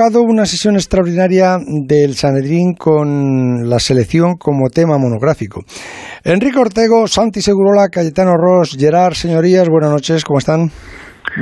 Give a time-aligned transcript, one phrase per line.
[0.00, 5.60] convocado una sesión extraordinaria del Sanedrín con la selección como tema monográfico.
[6.24, 10.68] Enrique Ortego, Santi Segurola, Cayetano Ross, Gerard, señorías, buenas noches, ¿cómo están?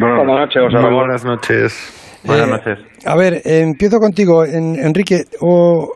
[0.01, 2.21] Buenas noches, José Buenas noches.
[2.25, 2.79] Buenas noches.
[3.07, 5.93] A ver, empiezo contigo, Enrique, o,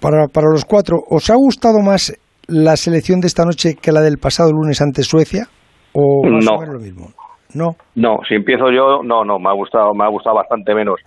[0.00, 2.12] para, para los cuatro, ¿os ha gustado más
[2.48, 5.46] la selección de esta noche que la del pasado lunes ante Suecia?
[5.92, 6.56] ¿O más no.
[6.56, 7.06] o menos lo mismo?
[7.54, 7.76] No.
[7.94, 11.00] No, si empiezo yo, no, no, me ha gustado, me ha gustado bastante menos.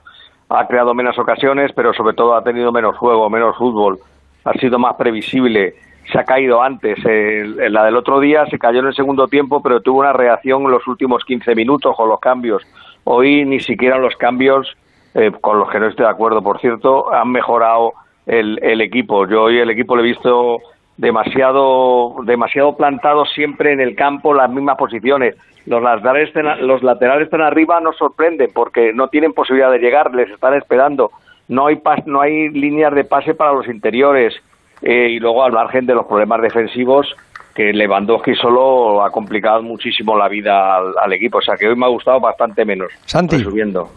[0.54, 4.00] Ha creado menos ocasiones, pero sobre todo ha tenido menos juego, menos fútbol.
[4.44, 5.76] Ha sido más previsible.
[6.12, 6.98] Se ha caído antes.
[7.06, 10.64] En la del otro día se cayó en el segundo tiempo, pero tuvo una reacción
[10.64, 12.64] en los últimos 15 minutos con los cambios.
[13.06, 14.76] Hoy ni siquiera los cambios,
[15.14, 17.94] eh, con los que no estoy de acuerdo, por cierto, han mejorado
[18.26, 19.28] el, el equipo.
[19.28, 20.60] Yo hoy el equipo le he visto
[21.02, 25.36] demasiado, demasiado plantado siempre en el campo, las mismas posiciones.
[25.66, 30.14] Los laterales, están, los laterales están arriba, nos sorprende porque no tienen posibilidad de llegar,
[30.14, 31.10] les están esperando.
[31.48, 34.36] No hay, pas, no hay líneas de pase para los interiores.
[34.84, 37.16] Eh, y luego, al margen de los problemas defensivos,
[37.56, 41.40] que Lewandowski solo ha complicado muchísimo la vida al, al equipo.
[41.40, 42.92] O sea que hoy me ha gustado bastante menos.
[43.06, 43.40] Santi.
[43.40, 43.90] Subiendo.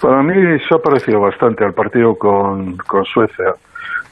[0.00, 3.54] Para mí se ha parecido bastante al partido con, con Suecia.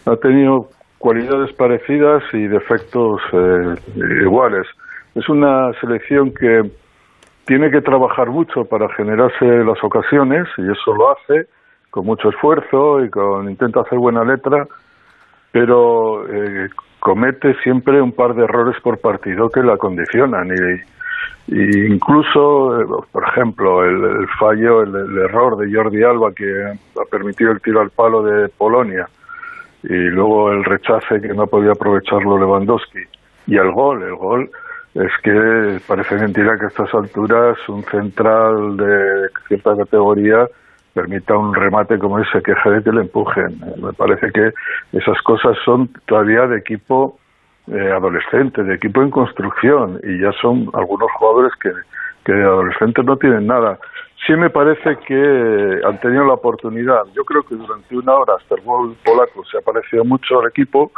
[0.04, 0.68] Ha tenido
[1.06, 3.76] cualidades parecidas y defectos eh,
[4.24, 4.66] iguales.
[5.14, 6.68] Es una selección que
[7.44, 11.46] tiene que trabajar mucho para generarse las ocasiones y eso lo hace
[11.90, 14.66] con mucho esfuerzo y con intenta hacer buena letra,
[15.52, 20.48] pero eh, comete siempre un par de errores por partido que la condicionan
[21.46, 26.50] y, incluso, eh, por ejemplo, el, el fallo, el, el, error de Jordi Alba que
[27.00, 29.08] ha permitido el tiro al palo de Polonia
[29.88, 33.04] y luego el rechace que no podía aprovecharlo Lewandowski
[33.46, 34.50] y el gol, el gol
[34.94, 40.48] es que parece mentira que a estas alturas un central de cierta categoría
[40.94, 43.60] permita un remate como ese, que de le empujen.
[43.82, 44.52] Me parece que
[44.92, 47.18] esas cosas son todavía de equipo
[47.66, 51.70] eh, adolescente, de equipo en construcción, y ya son algunos jugadores que,
[52.24, 53.78] que de adolescentes no tienen nada.
[54.24, 57.02] Sí me parece que han tenido la oportunidad.
[57.14, 60.48] Yo creo que durante una hora hasta el gol polaco se ha parecido mucho al
[60.48, 60.90] equipo,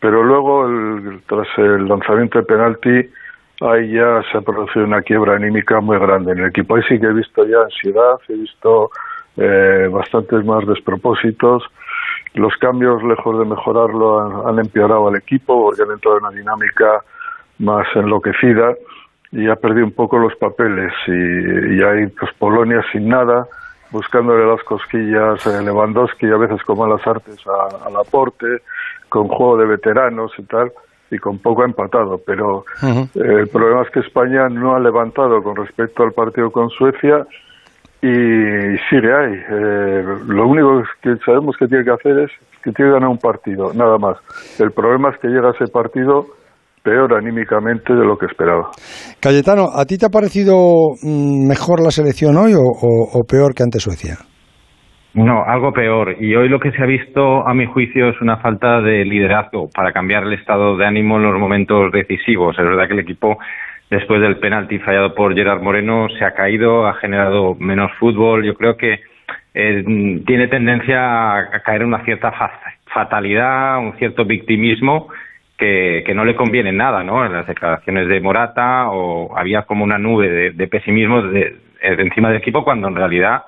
[0.00, 3.10] pero luego, el, tras el lanzamiento de penalti,
[3.60, 6.74] ahí ya se ha producido una quiebra anímica muy grande en el equipo.
[6.74, 8.90] Ahí sí que he visto ya ansiedad, he visto
[9.36, 11.62] eh, bastantes más despropósitos.
[12.34, 16.36] Los cambios, lejos de mejorarlo, han, han empeorado al equipo porque han entrado en una
[16.36, 17.02] dinámica
[17.60, 18.74] más enloquecida
[19.32, 23.46] y ha perdido un poco los papeles y, y hay pues Polonia sin nada
[23.90, 28.46] buscándole las cosquillas a Lewandowski a veces como a las artes a, al aporte
[29.08, 30.70] con juego de veteranos y tal
[31.10, 33.08] y con poco empatado pero uh -huh.
[33.14, 37.26] eh, el problema es que España no ha levantado con respecto al partido con Suecia
[38.02, 42.30] y sigue ahí eh, lo único que sabemos que tiene que hacer es
[42.62, 44.18] que tiene que ganar un partido nada más
[44.58, 46.26] el problema es que llega a ese partido
[46.82, 48.70] peor anímicamente de lo que esperaba.
[49.20, 50.56] Cayetano, ¿a ti te ha parecido
[51.02, 54.16] mejor la selección hoy o, o, o, peor que ante Suecia?
[55.14, 56.16] No, algo peor.
[56.18, 59.68] Y hoy lo que se ha visto, a mi juicio, es una falta de liderazgo
[59.74, 62.58] para cambiar el estado de ánimo en los momentos decisivos.
[62.58, 63.38] Es verdad que el equipo,
[63.90, 68.42] después del penalti fallado por Gerard Moreno, se ha caído, ha generado menos fútbol.
[68.44, 69.00] Yo creo que
[69.54, 69.84] eh,
[70.26, 72.32] tiene tendencia a caer en una cierta
[72.86, 75.08] fatalidad, un cierto victimismo
[75.58, 77.24] que, que, no le conviene nada, ¿no?
[77.24, 82.28] En las declaraciones de Morata o había como una nube de, pesimismo de, de, encima
[82.28, 83.42] del equipo cuando en realidad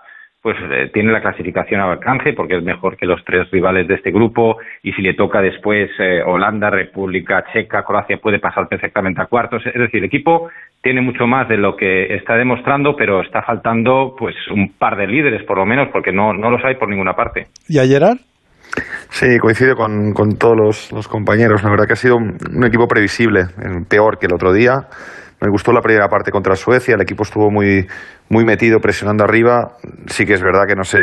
[0.45, 3.95] pues eh, tiene la clasificación al alcance porque es mejor que los tres rivales de
[3.95, 9.23] este grupo y si le toca después eh, Holanda, República Checa, Croacia puede pasar perfectamente
[9.23, 9.65] a cuartos.
[9.65, 10.51] Es decir, el equipo
[10.83, 15.07] tiene mucho más de lo que está demostrando, pero está faltando pues un par de
[15.07, 17.47] líderes por lo menos porque no, no los hay por ninguna parte.
[17.67, 18.19] ¿Y a Gerard?
[19.11, 21.63] Sí, coincido con, con todos los, los, compañeros.
[21.63, 23.47] La verdad que ha sido un, equipo previsible,
[23.89, 24.89] peor que el otro día.
[25.41, 27.87] Me gustó la primera parte contra Suecia, el equipo estuvo muy,
[28.29, 29.77] muy metido, presionando arriba.
[30.07, 30.99] Sí que es verdad que no se,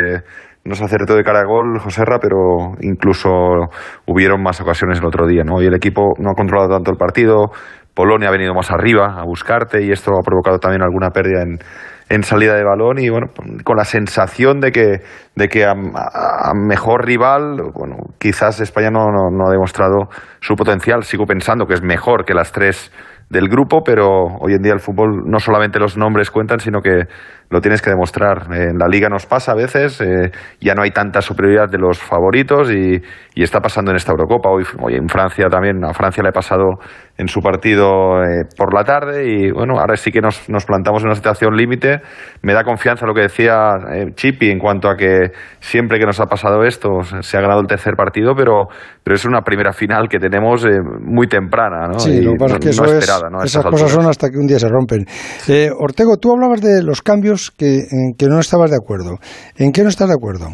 [0.64, 3.30] no se acertó de cara a gol, Joserra, pero incluso
[4.06, 5.44] hubieron más ocasiones el otro día.
[5.44, 5.62] ¿no?
[5.62, 7.52] Y el equipo no ha controlado tanto el partido,
[7.94, 11.58] Polonia ha venido más arriba a buscarte y esto ha provocado también alguna pérdida en,
[12.12, 13.28] en salida de balón y bueno,
[13.64, 15.00] con la sensación de que,
[15.34, 20.10] de que a, a mejor rival, bueno, quizás España no, no, no, ha demostrado
[20.40, 21.04] su potencial.
[21.04, 22.92] Sigo pensando que es mejor que las tres
[23.30, 27.04] del grupo, pero hoy en día el fútbol no solamente los nombres cuentan, sino que
[27.52, 28.46] lo tienes que demostrar.
[28.50, 31.98] En la liga nos pasa a veces, eh, ya no hay tanta superioridad de los
[31.98, 33.00] favoritos y,
[33.34, 34.48] está pasando en esta Eurocopa.
[34.50, 36.78] Hoy, hoy, en Francia también, a Francia le ha pasado
[37.18, 41.02] en su partido eh, por la tarde y bueno, ahora sí que nos, nos plantamos
[41.02, 42.00] en una situación límite.
[42.40, 46.20] Me da confianza lo que decía eh, Chipi en cuanto a que siempre que nos
[46.20, 48.68] ha pasado esto se ha ganado el tercer partido, pero,
[49.02, 50.64] pero es una primera final que tenemos
[51.00, 51.98] muy temprana, ¿no?
[51.98, 54.58] Sí, lo que pasa es que eso esperada, esas cosas son hasta que un día
[54.58, 55.04] se rompen.
[55.78, 59.18] Ortego, tú hablabas de los cambios que, en que no estabas de acuerdo.
[59.58, 60.46] ¿En qué no estás de acuerdo?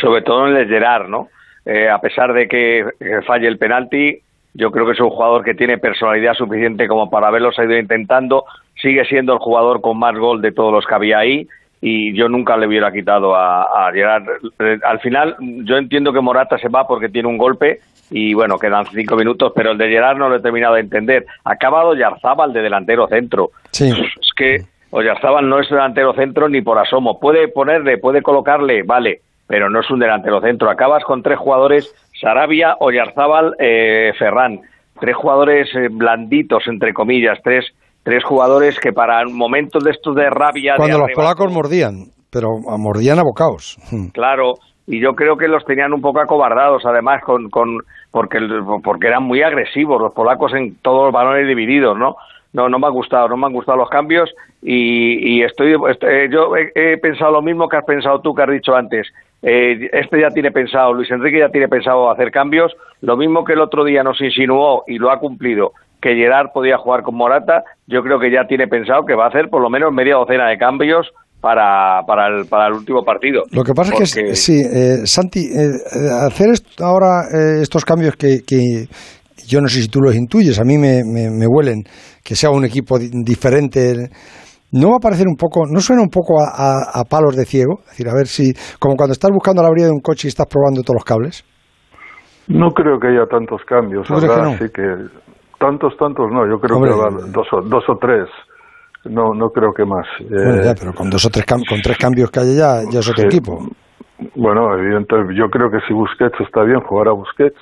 [0.00, 1.28] Sobre todo en el Gerard, ¿no?
[1.66, 2.84] Eh, a pesar de que,
[3.26, 4.18] falle el penalti,
[4.54, 8.44] yo creo que es un jugador que tiene personalidad suficiente como para haberlo ido intentando.
[8.80, 11.46] Sigue siendo el jugador con más gol de todos los que había ahí
[11.82, 14.24] y yo nunca le hubiera quitado a, a Gerard.
[14.58, 17.78] Eh, al final, yo entiendo que Morata se va porque tiene un golpe
[18.10, 21.24] y bueno, quedan cinco minutos, pero el de Gerard no lo he terminado de entender.
[21.44, 23.50] Ha acabado Yarzábal de delantero centro.
[23.70, 23.90] Sí.
[23.90, 24.56] Es que
[24.90, 27.18] Oyarzábal no es delantero centro ni por asomo.
[27.20, 30.70] Puede ponerle, puede colocarle, vale, pero no es un delantero centro.
[30.70, 34.60] Acabas con tres jugadores, Sarabia, Oyarzábal, eh, Ferran.
[35.00, 37.64] Tres jugadores eh, blanditos, entre comillas, tres,
[38.02, 40.74] tres jugadores que para momentos de estos de rabia...
[40.76, 42.48] Cuando los polacos mordían, pero
[42.78, 43.78] mordían a bocaos.
[44.12, 44.54] Claro,
[44.86, 47.78] y yo creo que los tenían un poco acobardados, además, con, con
[48.10, 48.38] porque,
[48.82, 52.16] porque eran muy agresivos los polacos en todos los balones divididos, ¿no?
[52.52, 54.30] No, no me ha gustado, no me han gustado los cambios
[54.62, 58.74] y, estoy, eh, yo he, pensado lo mismo que has pensado tú, que has dicho
[58.74, 59.06] antes.
[59.42, 63.54] Eh, este ya tiene pensado, Luis Enrique ya tiene pensado hacer cambios, lo mismo que
[63.54, 67.64] el otro día nos insinuó y lo ha cumplido, que Gerard podía jugar con Morata,
[67.86, 70.48] yo creo que ya tiene pensado que va a hacer por lo menos media docena
[70.48, 71.10] de cambios
[71.40, 73.44] para, para, el, para el último partido.
[73.50, 75.48] Lo que pasa es que, sí, eh, Santi,
[76.26, 76.50] hacer
[76.82, 77.22] ahora
[77.62, 78.88] estos cambios que, que,
[79.46, 81.82] yo no sé si tú los intuyes, a mí me, me huelen
[82.24, 84.10] que sea un equipo diferente.
[84.72, 87.80] ¿No va a parecer un poco, no suena un poco a, palos de ciego?
[87.82, 90.30] Es decir, a ver si, como cuando estás buscando la brida de un coche y
[90.30, 91.44] estás probando todos los cables.
[92.46, 94.58] No creo que haya tantos cambios, ¿verdad?
[94.58, 94.82] Que que
[95.58, 96.88] tantos, tantos no, yo creo que
[97.32, 98.28] dos, o, dos o tres.
[99.06, 100.06] No, no creo que más.
[100.20, 103.00] Bueno, ya, eh, pero con dos o tres con tres cambios que haya ya, ya
[103.00, 103.58] es otro equipo.
[104.36, 107.58] Bueno, evidentemente, yo creo que si Busquets está bien, jugará Busquets.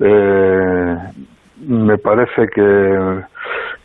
[0.00, 0.96] Eh,
[1.66, 3.24] me parece que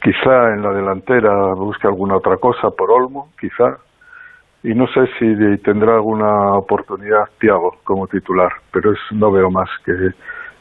[0.02, 3.78] quizá en la delantera busque alguna otra cosa por Olmo, quizá,
[4.64, 9.70] y no sé si tendrá alguna oportunidad Tiago como titular, pero es, no veo más
[9.86, 10.12] que,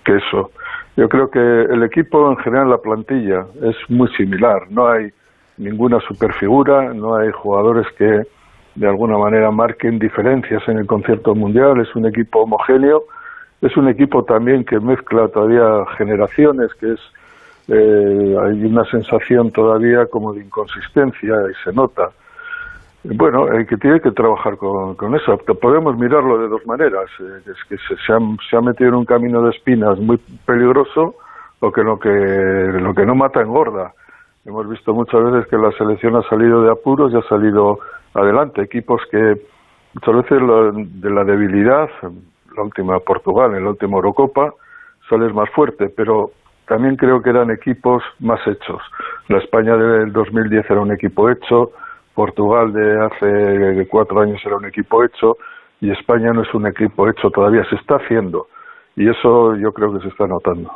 [0.05, 0.51] que eso.
[0.97, 4.71] Yo creo que el equipo en general, la plantilla, es muy similar.
[4.71, 5.11] No hay
[5.57, 8.23] ninguna superfigura, no hay jugadores que
[8.75, 11.81] de alguna manera marquen diferencias en el concierto mundial.
[11.81, 13.05] Es un equipo homogéneo
[13.63, 17.01] es un equipo también que mezcla todavía generaciones, que es
[17.69, 22.11] eh, hay una sensación todavía como de inconsistencia y se nota.
[23.05, 25.37] Bueno, hay que tiene que trabajar con, con eso.
[25.61, 27.09] Podemos mirarlo de dos maneras.
[27.21, 31.15] Eh, es que se, se, ha, metido en un camino de espinas muy peligroso,
[31.61, 33.93] o que lo que lo que no mata engorda.
[34.45, 37.79] Hemos visto muchas veces que la selección ha salido de apuros y ha salido
[38.13, 38.63] adelante.
[38.63, 39.41] Equipos que
[39.95, 41.89] muchas veces de la debilidad
[42.57, 44.53] la última Portugal, en la última Eurocopa,
[45.09, 46.31] sales más fuerte, pero
[46.69, 48.81] también creo que eran equipos más hechos.
[49.29, 51.73] La España del 2010 era un equipo hecho,
[52.15, 55.37] Portugal de hace cuatro años era un equipo hecho
[55.81, 58.47] y España no es un equipo hecho todavía, se está haciendo.
[58.95, 60.71] Y eso yo creo que se está notando.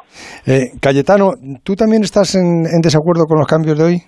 [0.47, 1.33] Eh, Cayetano,
[1.63, 4.03] ¿tú también estás en, desacuerdo con los cambios de hoy?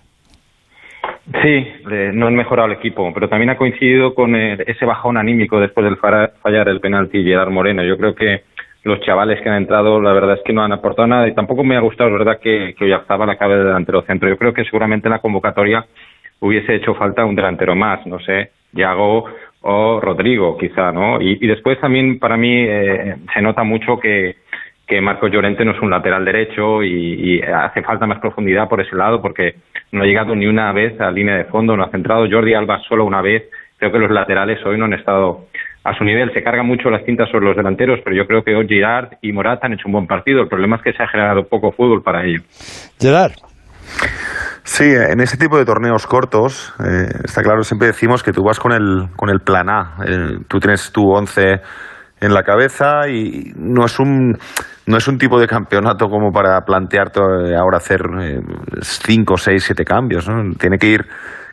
[1.42, 1.66] Sí,
[2.14, 5.98] no han mejorado el equipo, pero también ha coincidido con ese bajón anímico después del
[5.98, 7.84] fallar el penalti Gerard Moreno.
[7.84, 8.44] Yo creo que
[8.84, 11.64] los chavales que han entrado, la verdad es que no han aportado nada y tampoco
[11.64, 14.28] me ha gustado, la verdad, que, que la cabe de delantero centro.
[14.28, 15.84] Yo creo que seguramente en la convocatoria
[16.40, 19.26] hubiese hecho falta un delantero más, no sé, Yago
[19.62, 21.20] o Rodrigo, quizá, ¿no?
[21.20, 24.36] Y, después también para mí eh, se nota mucho que,
[24.88, 28.80] que Marcos Llorente no es un lateral derecho y, y, hace falta más profundidad por
[28.80, 29.56] ese lado porque
[29.92, 32.80] no ha llegado ni una vez a línea de fondo, no ha centrado Jordi Alba
[32.88, 33.44] solo una vez.
[33.76, 35.46] Creo que los laterales hoy no han estado
[35.84, 36.32] a su nivel.
[36.32, 39.32] Se carga mucho las cintas sobre los delanteros, pero yo creo que hoy Girard y
[39.32, 40.40] Morata han hecho un buen partido.
[40.42, 42.40] El problema es que se ha generado poco fútbol para ello.
[42.98, 43.32] Gerard.
[44.64, 48.58] Sí, en ese tipo de torneos cortos, eh, está claro, siempre decimos que tú vas
[48.58, 49.96] con el, con el plan A.
[50.46, 51.60] tú tienes tu once
[52.20, 54.36] en la cabeza y no es un
[54.88, 57.20] no es un tipo de campeonato como para plantearte
[57.54, 58.40] ahora hacer eh,
[58.80, 60.26] cinco, seis, siete cambios.
[60.26, 60.54] ¿no?
[60.58, 61.06] Tiene que ir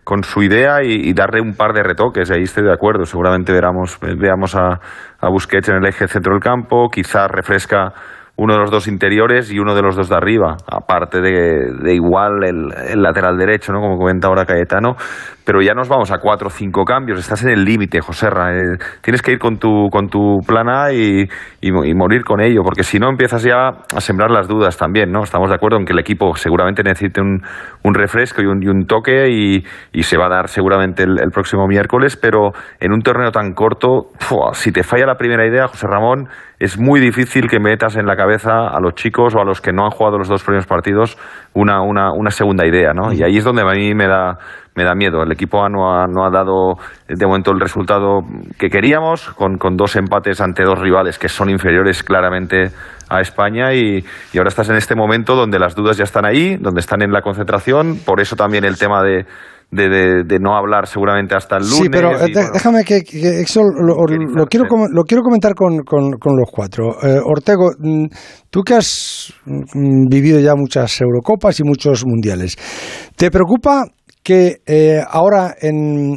[0.05, 2.31] con su idea y, darle un par de retoques.
[2.31, 3.05] Ahí estoy de acuerdo.
[3.05, 4.79] Seguramente veramos, veamos a,
[5.19, 6.89] a Busquets en el eje centro del campo.
[6.89, 7.91] Quizás refresca
[8.37, 12.43] uno de los dos interiores y uno de los dos de arriba, aparte de, igual
[12.43, 13.79] el, lateral derecho, ¿no?
[13.79, 14.95] como comenta ahora Cayetano.
[15.45, 18.77] Pero ya nos vamos a cuatro o cinco cambios, estás en el límite, José eh,
[19.01, 21.27] tienes que ir con tu, con tu plan A y,
[21.93, 25.23] morir con ello, porque si no empiezas ya a sembrar las dudas también, ¿no?
[25.23, 27.41] Estamos de acuerdo en que el equipo seguramente necesite un,
[27.83, 29.63] un refresco y un, un toque y,
[30.03, 34.11] se va a dar seguramente el, próximo miércoles, pero en un torneo tan corto,
[34.53, 36.27] si te falla la primera idea, José Ramón,
[36.59, 39.73] es muy difícil que metas en la cabeza a los chicos o a los que
[39.73, 41.17] no han jugado los dos primeros partidos
[41.55, 43.11] una, una, una segunda idea, ¿no?
[43.11, 44.37] Y ahí es donde a mí me da,
[44.75, 45.23] me da miedo.
[45.23, 46.75] El equipo no ha, no ha dado
[47.07, 48.21] de momento el resultado
[48.59, 52.71] que queríamos, con, con, dos empates ante dos rivales que son inferiores claramente
[53.09, 56.57] a España y, y, ahora estás en este momento donde las dudas ya están ahí,
[56.57, 59.25] donde están en la concentración, por eso también el tema de,
[59.71, 61.77] de, no hablar seguramente hasta el lunes.
[61.77, 62.97] Sí, pero eh, déjame que,
[63.41, 63.95] eso lo,
[64.47, 66.95] quiero, lo quiero comentar con, con, los cuatro.
[67.01, 68.05] Eh, Ortego, mm,
[68.49, 72.55] tú que has mm, vivido ya muchas Eurocopas y muchos mundiales,
[73.15, 73.85] ¿te preocupa
[74.23, 76.15] que eh, ahora en,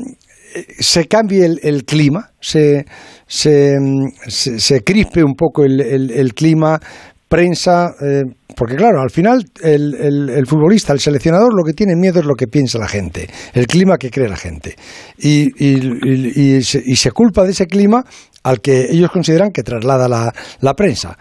[0.79, 2.87] se cambie el, clima, se,
[3.29, 3.79] se,
[4.27, 5.81] se, crispe un poco el,
[6.11, 6.81] el clima,
[7.29, 8.25] prensa, eh,
[8.57, 9.95] porque claro, al final el,
[10.31, 13.67] el, futbolista, el seleccionador, lo que tiene miedo es lo que piensa la gente, el
[13.67, 14.75] clima que cree la gente.
[15.19, 18.05] Y, y, y, se, se, culpa de ese clima
[18.43, 21.17] al que ellos consideran que traslada la, la prensa.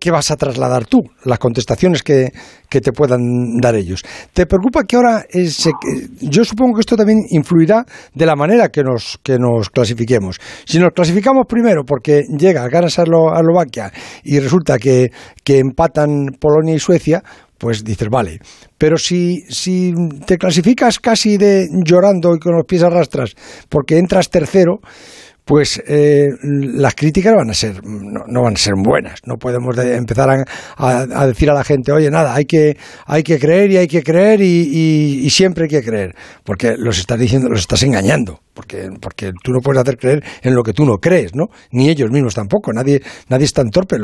[0.00, 1.02] ¿Qué, vas a trasladar tú?
[1.24, 2.32] Las contestaciones que,
[2.68, 4.02] te puedan dar ellos.
[4.32, 5.24] ¿Te preocupa que ahora,
[6.20, 10.40] yo supongo que esto también influirá de la manera que nos, que nos clasifiquemos?
[10.64, 13.92] Si nos clasificamos primero porque llega, ganas a Eslovaquia
[14.24, 15.12] y resulta que,
[15.44, 17.22] que empatan Polonia y Suecia,
[17.56, 18.40] pues dices, vale.
[18.78, 19.92] Pero si, si
[20.26, 23.34] te clasificas casi de llorando y con los pies arrastras
[23.68, 24.80] porque entras tercero,
[25.48, 29.20] pues eh, las críticas van a ser no, van a ser buenas.
[29.24, 30.28] No podemos empezar
[30.76, 32.76] a, decir a la gente, oye, nada, hay que
[33.06, 36.14] hay que creer y hay que creer y, siempre hay que creer,
[36.44, 40.54] porque los estás diciendo, los estás engañando, porque porque tú no puedes hacer creer en
[40.54, 41.46] lo que tú no crees, ¿no?
[41.70, 42.70] Ni ellos mismos tampoco.
[42.74, 43.00] Nadie
[43.30, 43.96] nadie es tan torpe.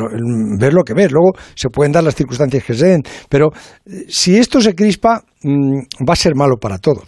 [0.58, 1.12] ver lo que ves.
[1.12, 3.50] Luego se pueden dar las circunstancias que se den, pero
[3.84, 7.04] eh, si esto se crispa, mm, va a ser malo para todos.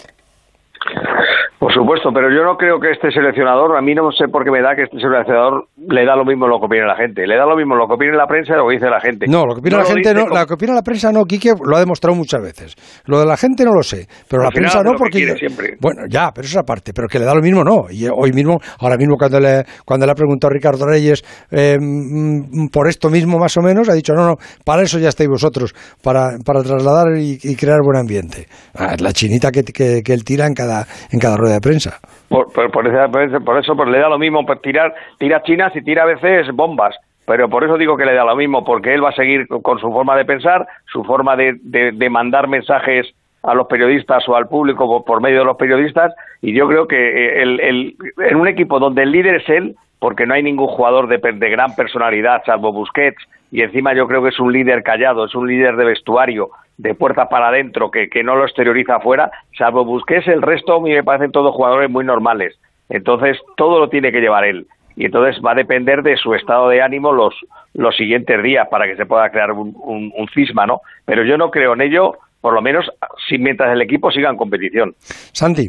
[1.58, 4.50] Por supuesto, pero yo no creo que este seleccionador, a mí no sé por qué
[4.50, 7.26] me da que este seleccionador le da lo mismo lo que opina la gente.
[7.26, 9.24] Le da lo mismo lo que opina la prensa y lo que dice la gente.
[9.26, 11.76] No, lo que opina la gente no, lo que opina la prensa no, Quique lo
[11.76, 12.74] ha demostrado muchas veces.
[13.06, 15.34] Lo de la gente no lo sé, pero la prensa no porque
[15.80, 17.86] bueno, ya, pero esa parte, pero que le da lo mismo no.
[17.90, 21.78] Y hoy mismo, ahora mismo cuando le cuando le ha preguntado a Ricardo Reyes eh,
[21.80, 25.30] mm, por esto mismo más o menos, ha dicho, "No, no, para eso ya estáis
[25.30, 30.22] vosotros, para, para trasladar y, crear buen ambiente." Ah, la chinita que, que, que él
[30.22, 31.98] tira en cada en cada de prensa.
[32.28, 36.02] Por, por, por, eso, pues, le da lo mismo pues, tirar, tira chinas y tira
[36.02, 36.94] a veces bombas.
[37.26, 39.80] Pero por eso digo que le da lo mismo, porque él va a seguir con
[39.80, 43.12] su forma de pensar, su forma de, de, mandar mensajes
[43.42, 46.14] a los periodistas o al público por, medio de los periodistas.
[46.40, 49.74] Y yo creo que eh, el, el, en un equipo donde el líder es él,
[49.98, 54.22] porque no hay ningún jugador de, de gran personalidad, salvo Busquets, y encima yo creo
[54.22, 58.08] que es un líder callado, es un líder de vestuario, de puerta para adentro que,
[58.08, 61.90] que no lo exterioriza afuera, salvo Busquets, el resto a mí me parecen todos jugadores
[61.90, 62.58] muy normales.
[62.88, 64.66] Entonces, todo lo tiene que llevar él.
[64.96, 67.34] Y entonces va a depender de su estado de ánimo los,
[67.74, 70.80] los siguientes días para que se pueda crear un, un, cisma, ¿no?
[71.04, 72.90] Pero yo no creo en ello, por lo menos
[73.28, 74.94] si mientras el equipo siga en competición.
[74.98, 75.68] Santi.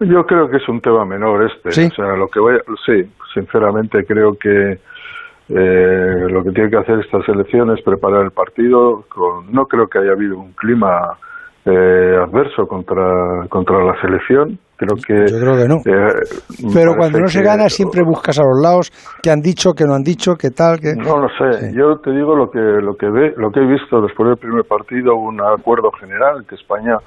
[0.00, 1.70] Yo creo que es un tema menor este.
[1.72, 1.86] ¿Sí?
[1.86, 4.78] O sea, lo que voy sí, sinceramente creo que
[5.48, 9.04] eh, lo que tiene que hacer esta selección es preparar el partido.
[9.08, 11.16] Con, no creo que haya habido un clima
[11.64, 14.58] eh, adverso contra, contra la selección.
[14.76, 15.76] Creo que, Yo creo que no.
[15.86, 18.90] Eh, Pero cuando no se gana siempre buscas a los lados
[19.22, 20.94] que han dicho, que no han dicho, que tal, que...
[20.94, 21.72] No lo sé.
[21.74, 24.64] Yo te digo lo que, lo, que ve, lo que he visto después del primer
[24.64, 26.98] partido, un acuerdo general que España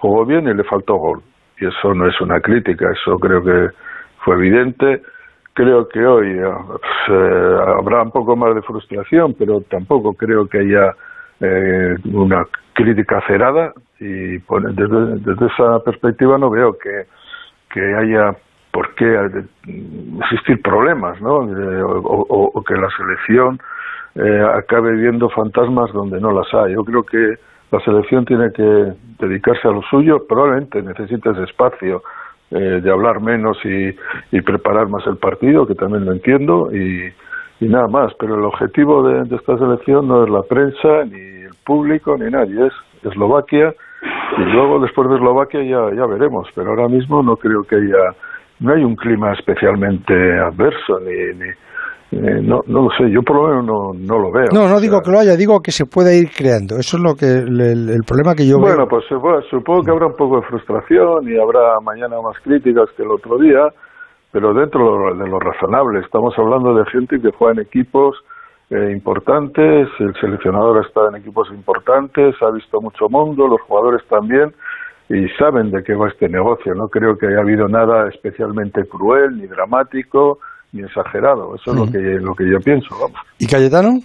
[0.00, 1.20] jugó bien y le faltó gol.
[1.60, 3.74] Y eso no es una crítica, eso creo que
[4.24, 5.02] fue evidente
[5.58, 6.54] creo que hoy eh,
[7.08, 10.94] eh, habrá un poco más de frustración, pero tampoco creo que haya
[11.40, 17.06] eh, una crítica cerrada y desde, esa perspectiva no veo que,
[17.96, 18.36] haya
[18.70, 19.44] por qué
[20.22, 21.38] existir problemas, ¿no?
[21.38, 23.58] o, que la selección
[24.54, 26.74] acabe viendo fantasmas donde no las hay.
[26.74, 27.34] Yo creo que
[27.72, 32.02] la selección tiene que dedicarse a lo suyo, probablemente necesita ese espacio
[32.50, 33.94] eh, de hablar menos y,
[34.32, 37.12] y, preparar más el partido, que también lo entiendo, y,
[37.60, 38.12] y nada más.
[38.18, 42.66] Pero el objetivo de, esta selección no es la prensa, ni el público, ni nadie,
[42.66, 42.72] es
[43.04, 43.74] Eslovaquia,
[44.38, 48.14] y luego después de Eslovaquia ya, ya veremos, pero ahora mismo no creo que haya,
[48.60, 51.50] no hay un clima especialmente adverso, ni, ni,
[52.10, 54.46] Eh, no, no lo sé, yo por lo menos no, no lo veo.
[54.52, 56.76] No, no digo que lo haya, digo que se pueda ir creando.
[56.76, 58.88] Eso es lo que el, problema que yo bueno, veo.
[58.88, 63.02] Bueno, pues supongo que habrá un poco de frustración y habrá mañana más críticas que
[63.02, 63.68] el otro día,
[64.32, 66.00] pero dentro de lo razonable.
[66.00, 68.16] Estamos hablando de gente que juega en equipos
[68.70, 74.54] eh, importantes, el seleccionador estado en equipos importantes, ha visto mucho mundo, los jugadores también
[75.10, 76.74] y saben de qué va este negocio.
[76.74, 80.38] No creo que haya habido nada especialmente cruel ni dramático
[80.72, 81.54] ni exagerado.
[81.54, 82.88] Eso es lo que, lo que yo pienso.
[82.98, 83.18] Vamos.
[83.38, 84.00] ¿Y Cayetano?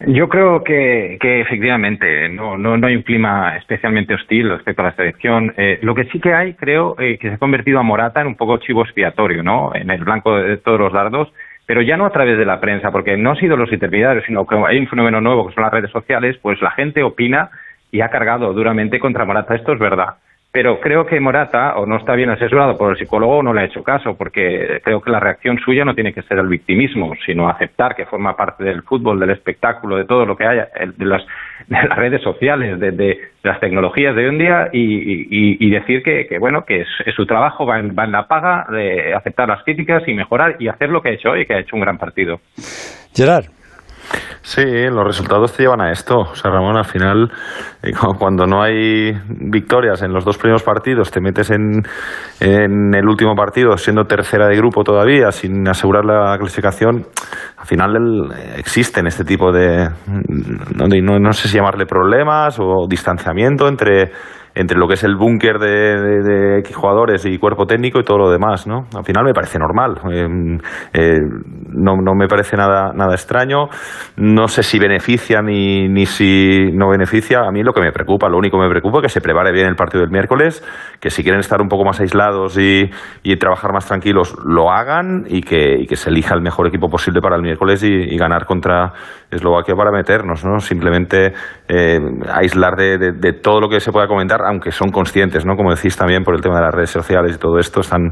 [0.00, 4.86] Yo creo que, que efectivamente no, no, no, hay un clima especialmente hostil respecto a
[4.86, 5.54] la selección.
[5.56, 8.26] Eh, lo que sí que hay, creo, eh, que se ha convertido a Morata en
[8.26, 9.74] un poco chivo expiatorio, ¿no?
[9.74, 11.32] En el blanco de todos los dardos,
[11.64, 14.46] pero ya no a través de la prensa, porque no han sido los intermediarios, sino
[14.46, 17.48] que hay un fenómeno nuevo que son las redes sociales, pues la gente opina
[17.90, 19.54] y ha cargado duramente contra Morata.
[19.54, 20.16] Esto es verdad
[20.56, 23.60] pero creo que Morata o no está bien asesorado por el psicólogo o no le
[23.60, 27.12] ha hecho caso, porque creo que la reacción suya no tiene que ser el victimismo,
[27.26, 31.04] sino aceptar que forma parte del fútbol, del espectáculo, de todo lo que haya, de
[31.04, 31.22] las,
[31.66, 36.64] de las redes sociales, de, las tecnologías de hoy en día y, decir que, bueno,
[36.64, 40.14] que es, su trabajo, va en, va en la paga, de aceptar las críticas y
[40.14, 42.40] mejorar y hacer lo que ha hecho hoy, que ha hecho un gran partido.
[43.14, 43.55] Gerard.
[44.42, 46.18] Sí, los resultados te llevan a esto.
[46.18, 47.30] O sea, Ramón, al final,
[47.82, 51.82] eh, cuando no hay victorias en los dos primeros partidos, te metes en,
[52.40, 57.06] en el último partido siendo tercera de grupo todavía, sin asegurar la clasificación.
[57.56, 59.88] Al final existen este tipo de,
[60.76, 64.12] no, no sé si llamarle problemas o distanciamiento entre
[64.56, 68.30] entre lo que es el búnker de, de, jugadores y cuerpo técnico y todo lo
[68.30, 68.86] demás, ¿no?
[68.96, 70.58] Al final me parece normal, eh,
[70.94, 71.20] eh,
[71.68, 73.68] no, no, me parece nada, nada extraño,
[74.16, 78.30] no sé si beneficia ni, ni si no beneficia, a mí lo que me preocupa,
[78.30, 80.64] lo único que me preocupa es que se prepare bien el partido del miércoles,
[81.00, 82.88] que si quieren estar un poco más aislados y,
[83.22, 87.20] y trabajar más tranquilos, lo hagan y que, que, se elija el mejor equipo posible
[87.20, 88.94] para el miércoles y, ganar contra
[89.30, 90.58] Eslovaquia para meternos, ¿no?
[90.58, 91.34] Simplemente
[91.68, 91.98] eh,
[92.32, 95.56] aislar de, de todo lo que se pueda comentar aunque son conscientes, ¿no?
[95.56, 98.10] Como decís también por el tema de las redes sociales y todo esto, están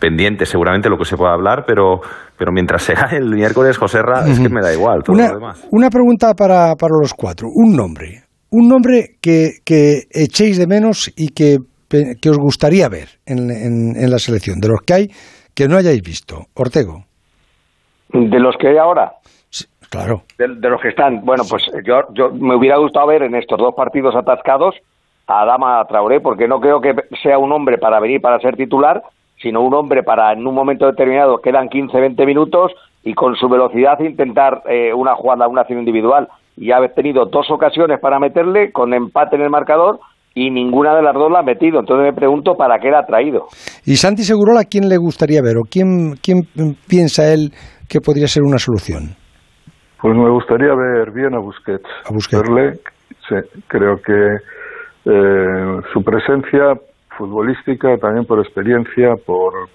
[0.00, 2.00] pendientes seguramente de lo que se pueda hablar, pero,
[2.36, 5.34] pero mientras sea el miércoles, José Ra, es que me da igual todo una, lo
[5.34, 5.68] demás.
[5.70, 7.48] Una pregunta para, para los cuatro.
[7.54, 8.22] Un nombre.
[8.50, 14.10] Un nombre que, que echéis de menos y que, que os gustaría ver en, en,
[14.10, 15.08] la selección, de los que hay
[15.54, 16.46] que no hayáis visto.
[16.54, 17.04] Ortego.
[18.12, 19.12] ¿De los que hay ahora?
[19.90, 20.22] claro.
[20.38, 21.20] De, de, los que están.
[21.24, 24.74] Bueno, pues yo, yo me hubiera gustado ver en estos dos partidos atascados
[25.26, 29.02] a Adama Traoré, porque no creo que sea un hombre para venir para ser titular,
[29.42, 33.48] sino un hombre para en un momento determinado quedan 15, 20 minutos y con su
[33.48, 36.28] velocidad intentar eh, una jugada, una acción individual.
[36.56, 40.00] Y ha tenido dos ocasiones para meterle con empate en el marcador
[40.34, 41.80] y ninguna de las dos la ha metido.
[41.80, 43.46] Entonces me pregunto para qué la ha traído.
[43.84, 46.48] ¿Y Santi Segurola quién le gustaría ver o quién, quién
[46.88, 47.52] piensa él
[47.88, 49.16] que podría ser una solución?
[50.00, 51.88] Pues me gustaría ver bien a Busquets.
[52.04, 52.42] A Busquets.
[52.42, 52.78] Verle,
[53.68, 54.36] creo que
[55.06, 56.74] eh, su presencia
[57.16, 59.68] futbolística, también por experiencia, por,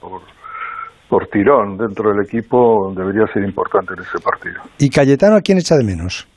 [1.10, 4.62] por, tirón dentro del equipo, debería ser importante en ese partido.
[4.78, 6.28] ¿Y Cayetano a quién echa de menos?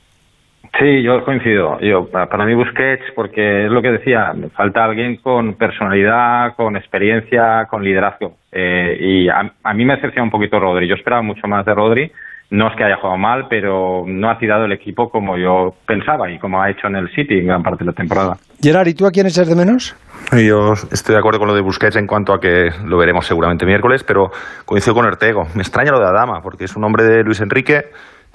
[0.79, 1.79] Sí, yo coincido.
[1.79, 6.75] Yo, para mí Busquets, porque es lo que decía, me falta alguien con personalidad, con
[6.75, 8.35] experiencia, con liderazgo.
[8.51, 10.87] Eh, y a, a, mí me decepciona un poquito Rodri.
[10.87, 12.11] Yo esperaba mucho más de Rodri
[12.49, 16.29] no es que haya jugado mal, pero no ha tirado el equipo como yo pensaba
[16.29, 18.37] y como ha hecho en el City en gran parte de la temporada.
[18.61, 19.95] Gerard, ¿y tú a quién echas de menos?
[20.31, 23.65] Yo estoy de acuerdo con lo de Busquets en cuanto a que lo veremos seguramente
[23.65, 24.31] miércoles, pero
[24.65, 25.43] coincido con Ortego.
[25.53, 27.85] Me extraña lo de Adama, porque es un hombre de Luis Enrique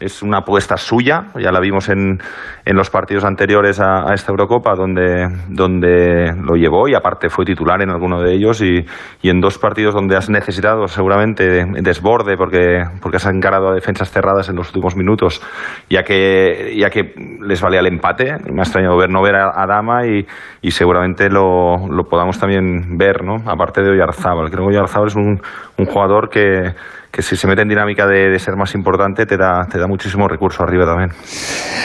[0.00, 2.18] es una apuesta suya, ya la vimos en,
[2.64, 7.82] en los partidos anteriores a, esta Eurocopa, donde, donde lo llevó y aparte fue titular
[7.82, 8.84] en alguno de ellos y,
[9.22, 14.10] y en dos partidos donde has necesitado seguramente desborde porque, porque has encarado a defensas
[14.10, 15.42] cerradas en los últimos minutos,
[15.88, 18.36] ya que, ya que les valía el empate.
[18.50, 20.26] Me ha extrañado ver no ver a, Dama y,
[20.62, 23.36] y seguramente lo, lo, podamos también ver, ¿no?
[23.46, 24.50] aparte de Oyarzábal.
[24.50, 25.40] Creo que Oyarzábal es un,
[25.78, 26.74] un jugador que
[27.10, 30.28] que si se mete en dinámica de, ser más importante te da, te da muchísimo
[30.28, 31.10] recurso arriba también.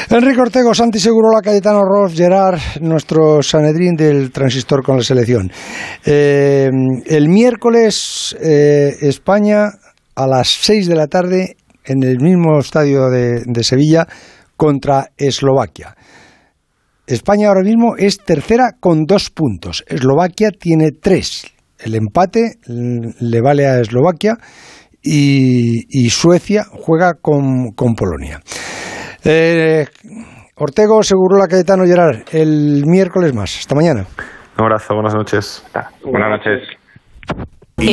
[0.09, 5.51] Enrique Ortego, Santi Segurola, Cayetano Ross, Gerard, nuestro Sanedrín del transistor con la selección.
[6.05, 6.69] Eh,
[7.05, 9.69] el miércoles eh, España
[10.15, 14.07] a las 6 de la tarde en el mismo estadio de, de Sevilla
[14.55, 15.95] contra Eslovaquia.
[17.07, 19.83] España ahora mismo es tercera con dos puntos.
[19.87, 21.45] Eslovaquia tiene tres.
[21.77, 24.37] El empate le vale a Eslovaquia
[25.05, 28.39] y, Suecia juega con, Polonia.
[29.23, 29.85] Eh,
[30.55, 30.99] Ortego,
[31.37, 33.57] la Cayetano, Gerard, el miércoles más.
[33.59, 34.05] Hasta mañana.
[34.57, 35.65] Un abrazo, buenas noches.
[36.03, 36.67] Buenas noches.